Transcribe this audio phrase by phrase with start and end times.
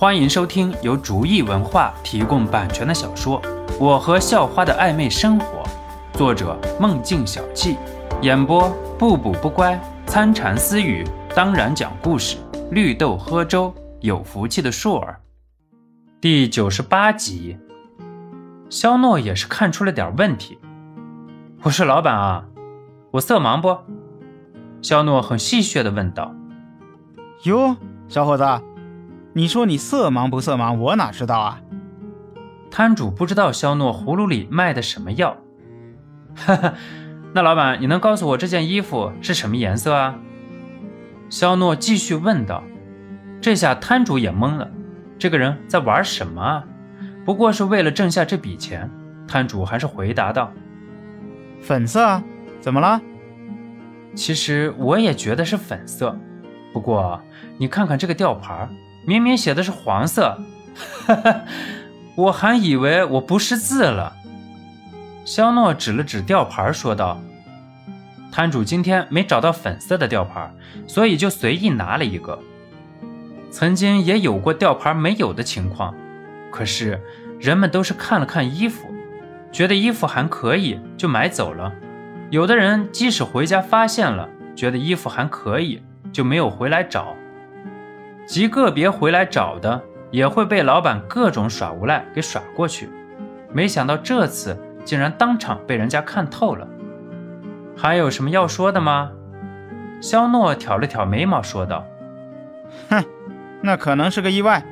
[0.00, 3.42] 欢迎收听由竹意文化提供版权的小说
[3.80, 5.64] 《我和校花的暧昧生活》，
[6.16, 7.76] 作者梦境小憩，
[8.22, 9.76] 演播不补不乖、
[10.06, 12.36] 参禅私语，当然讲故事，
[12.70, 15.18] 绿豆喝粥，有福气的硕儿。
[16.20, 17.58] 第九十八集，
[18.70, 20.60] 肖诺也是看出了点问题。
[21.62, 22.44] 我说老板啊，
[23.10, 23.76] 我色盲不？
[24.80, 26.32] 肖诺很戏谑地问道。
[27.42, 27.76] 哟，
[28.06, 28.44] 小伙子，
[29.38, 31.60] 你说你色盲不色盲，我哪知道啊？
[32.72, 35.36] 摊主不知道肖诺葫芦里卖的什么药。
[36.34, 36.74] 哈哈，
[37.32, 40.18] 那老板，你能告诉我这件衣服是什么颜色啊？
[41.30, 42.64] 肖诺继续问道。
[43.40, 44.68] 这下摊主也懵了，
[45.20, 46.64] 这个人在玩什么啊？
[47.24, 48.90] 不过是为了挣下这笔钱，
[49.28, 50.52] 摊主还是回答道
[51.62, 52.24] ：“粉色啊，
[52.60, 53.00] 怎么了？
[54.16, 56.18] 其实我也觉得是粉色。”
[56.74, 57.22] 不过，
[57.56, 58.68] 你看看这个吊牌，
[59.04, 60.38] 明明写的是黄色，
[61.06, 61.40] 哈哈，
[62.14, 64.14] 我还以为我不识字了。
[65.24, 67.20] 肖诺指了指吊牌，说道
[68.30, 70.50] ：“摊主今天没找到粉色的吊牌，
[70.86, 72.38] 所以就随意拿了一个。
[73.50, 75.94] 曾经也有过吊牌没有的情况，
[76.50, 77.00] 可是
[77.40, 78.88] 人们都是看了看衣服，
[79.50, 81.72] 觉得衣服还可以，就买走了。
[82.30, 87.14] 有的人即使回家发现了，觉得衣服还可以。”就没有回来找，
[88.28, 92.90] 极个别回来找的也会被老板各种耍无赖给耍过去。
[93.50, 96.68] 没想到这次竟然当场被人家看透了。
[97.74, 99.10] 还有什么要说的吗？
[100.02, 101.86] 肖诺挑了挑眉毛说道
[102.90, 103.02] ：“哼，
[103.62, 104.62] 那可能是个意外，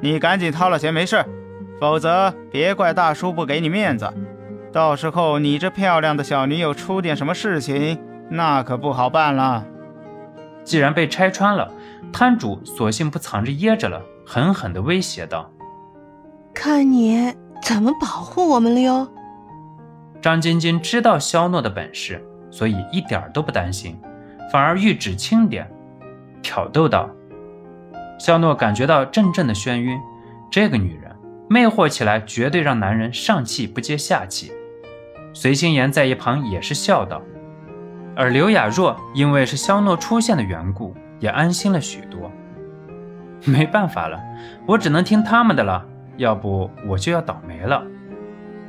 [0.00, 1.24] 你赶紧掏了钱没事，
[1.78, 4.12] 否则别怪大叔不给你面子。
[4.72, 9.64] 到时候你这漂亮的小女友出点什么事情，那可不好办了。”
[10.68, 11.72] 既然被拆穿了，
[12.12, 15.50] 摊主索性不藏着掖着了，狠狠地威胁道
[16.52, 19.08] ：“看你怎么保护我们了哟！”
[20.20, 23.98] 张晶晶知道肖诺的本事，所以一点都不担心，
[24.52, 25.66] 反而玉指轻点，
[26.42, 27.08] 挑逗道
[28.20, 29.98] ：“肖诺感觉到阵阵的眩晕，
[30.50, 31.16] 这个女人
[31.48, 34.52] 魅惑起来绝对让男人上气不接下气。”
[35.32, 37.22] 随心言在一旁也是笑道。
[38.18, 42.28] 而刘雅若因为是肖诺出现的缘故，也安心了许多。
[43.46, 44.20] 没办法了，
[44.66, 45.86] 我只能听他们的了，
[46.16, 47.80] 要不我就要倒霉了。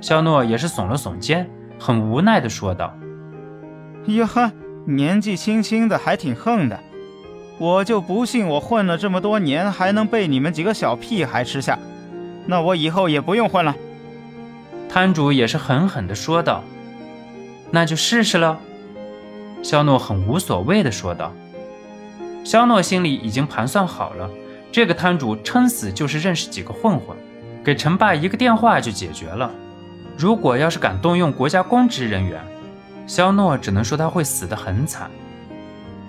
[0.01, 1.49] 肖诺也是耸了耸肩，
[1.79, 2.93] 很无奈地说道
[4.05, 4.51] ：“哟呵，
[4.85, 6.79] 年纪轻轻的还挺横的，
[7.57, 11.79] 我就不信我混了这么多年还能被你们几个小屁孩吃下。
[12.45, 13.75] 那我以后也不用混了。”
[14.87, 16.63] 摊主也是狠狠地说道
[17.73, 18.59] ：“那就试试了。”
[19.61, 21.33] 肖诺很无所谓地说道
[22.45, 24.29] ：“肖诺心里已经盘算好了，
[24.71, 27.15] 这个摊主撑死就是认识几个混混，
[27.63, 29.51] 给陈爸一个电话就解决了。
[30.17, 32.41] 如果要是敢动用国家公职人员，
[33.05, 35.11] 肖诺只能说他会死得很惨。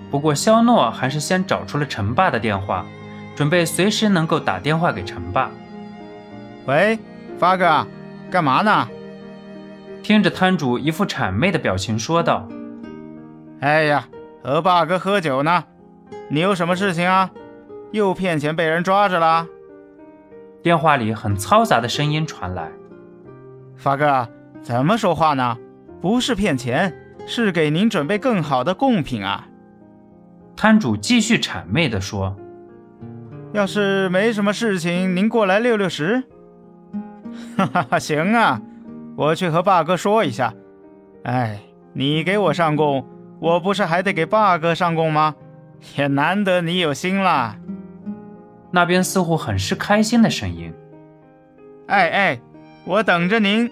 [0.09, 2.85] 不过肖诺还是先找出了陈爸的电话，
[3.35, 5.51] 准备随时能够打电话给陈爸。
[6.65, 6.97] 喂，
[7.37, 7.85] 发哥，
[8.29, 8.87] 干嘛呢？”
[10.01, 12.47] 听着摊主一副谄媚的表情说道。
[13.61, 14.07] 哎呀，
[14.43, 15.63] 和霸哥喝酒呢，
[16.29, 17.29] 你有什么事情啊？
[17.91, 19.45] 又骗钱被人抓着了？
[20.63, 22.71] 电话里很嘈杂的声音传来。
[23.75, 24.27] 发哥，
[24.63, 25.55] 怎么说话呢？
[26.01, 26.91] 不是骗钱，
[27.27, 29.47] 是给您准备更好的贡品啊。
[30.55, 32.35] 摊主继续谄媚地说
[33.53, 36.23] ：“要是没什么事情，您过来溜溜食。”
[37.55, 38.59] 哈哈哈，行啊，
[39.15, 40.51] 我去和霸哥说一下。
[41.25, 41.61] 哎，
[41.93, 43.05] 你给我上供。
[43.41, 45.33] 我不是还得给霸哥上供吗？
[45.97, 47.55] 也难得你有心啦。
[48.69, 50.71] 那边似乎很是开心的声音。
[51.87, 52.39] 哎哎，
[52.85, 53.71] 我等着您。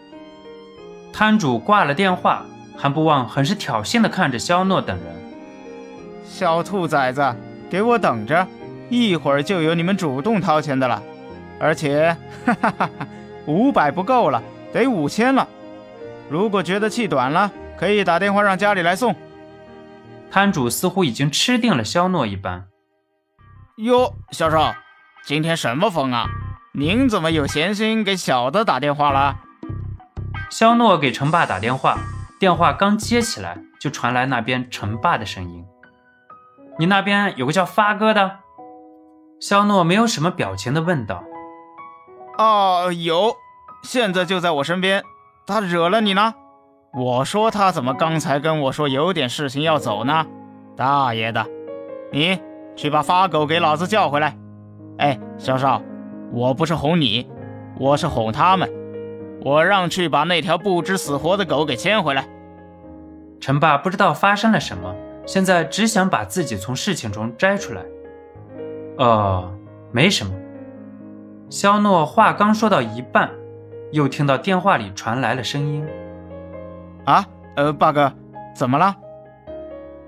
[1.13, 2.43] 摊主挂了电话，
[2.75, 5.05] 还不忘很是挑衅的看着肖诺等人。
[6.25, 7.35] 小兔崽子，
[7.69, 8.47] 给我等着，
[8.89, 10.99] 一会儿就有你们主动掏钱的了。
[11.59, 13.07] 而且，哈哈哈哈，
[13.45, 14.41] 五百不够了，
[14.73, 15.47] 得五千了。
[16.27, 19.15] 如果觉得气短了，可以打电话让家里来送。
[20.31, 22.67] 摊主似乎已经吃定了肖诺一般。
[23.77, 24.73] 哟，销售，
[25.25, 26.27] 今天什么风啊？
[26.73, 29.39] 您怎么有闲心给小的打电话了？
[30.51, 31.97] 肖诺给陈爸打电话，
[32.39, 35.65] 电话刚接起来，就传来那边陈爸的声音
[36.77, 38.39] ：“你那边有个叫发哥的。”
[39.41, 41.23] 肖诺没有什么表情的问道
[42.37, 43.35] ：“哦，有，
[43.83, 45.03] 现在就在我身边。
[45.47, 46.35] 他惹了你呢？”
[46.91, 50.25] 我说他怎么刚才跟我说有点事情要走呢？
[50.75, 51.45] 大爷的，
[52.11, 52.39] 你
[52.75, 54.35] 去把发狗给老子叫回来！
[54.97, 55.83] 哎，小少，
[56.31, 57.29] 我不是哄你，
[57.77, 58.67] 我是哄他们。
[59.45, 62.27] 我让去把那条不知死活的狗给牵回来。
[63.39, 64.95] 陈爸不知道发生了什么，
[65.27, 67.83] 现在只想把自己从事情中摘出来。
[68.97, 69.53] 哦，
[69.91, 70.33] 没什么。
[71.49, 73.29] 肖诺话刚说到一半，
[73.91, 75.85] 又听到电话里传来了声音
[77.09, 77.25] ：“啊，
[77.55, 78.13] 呃，八哥，
[78.53, 78.95] 怎么了？”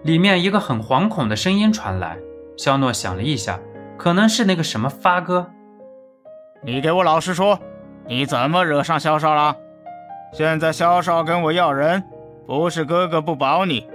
[0.06, 2.16] 里面一个很惶恐的声音传来。
[2.58, 3.60] 肖诺想了一下，
[3.98, 5.50] 可能是那个什么发哥。
[6.62, 7.58] 你给我老实说，
[8.06, 9.56] 你怎么惹上肖少了？
[10.32, 12.04] 现在肖少跟我要人，
[12.46, 13.88] 不是哥哥不保你，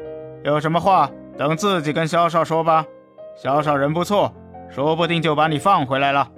[0.42, 1.08] 有什么话
[1.38, 2.84] 等自己跟肖少说吧。
[3.36, 4.32] 肖少人不错，
[4.68, 6.28] 说不定就把你放回来了。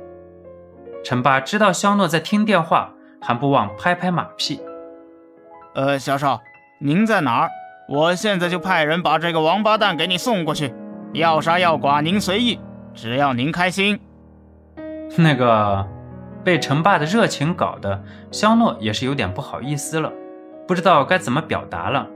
[1.03, 2.93] 陈爸知道肖诺在听电话，
[3.23, 4.61] 还不忘拍拍马屁。
[5.75, 6.41] 呃，肖少，
[6.81, 7.51] 您在哪儿？
[7.89, 10.73] 我现在就派人把这个王八蛋给你送过去。
[11.13, 12.61] 要杀要剐您随意，
[12.95, 13.99] 只要您开心。
[15.17, 15.85] 那个
[16.45, 20.13] 被陈爸的热情搞得，肖诺也是有点不好意思了，
[20.69, 22.07] 不知道该怎么表达了。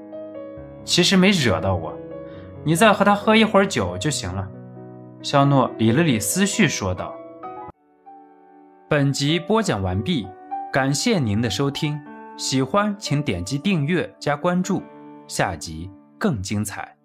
[0.84, 1.92] 其实没惹到我，
[2.62, 4.46] 你再和他喝一会儿酒就行了。
[5.22, 7.14] 肖诺理了理思绪，说道
[8.88, 10.28] ：“本集播讲完毕，
[10.72, 11.98] 感谢您的收听，
[12.36, 14.82] 喜欢请点击订阅加关注，
[15.28, 16.96] 下集更精彩。”